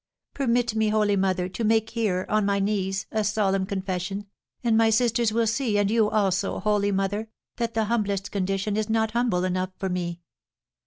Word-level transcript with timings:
"Permit 0.33 0.73
me, 0.73 0.89
holy 0.89 1.15
mother, 1.15 1.47
to 1.47 1.63
make 1.63 1.91
here, 1.91 2.25
on 2.27 2.43
my 2.43 2.57
knees, 2.57 3.05
a 3.11 3.23
solemn 3.23 3.67
confession; 3.67 4.25
and 4.63 4.75
my 4.75 4.89
sisters 4.89 5.31
will 5.31 5.45
see, 5.45 5.77
and 5.77 5.91
you, 5.91 6.09
also, 6.09 6.59
holy 6.59 6.91
mother, 6.91 7.29
that 7.57 7.75
the 7.75 7.83
humblest 7.85 8.31
condition 8.31 8.77
is 8.77 8.89
not 8.89 9.11
humble 9.11 9.43
enough 9.43 9.69
for 9.77 9.89
me." 9.89 10.19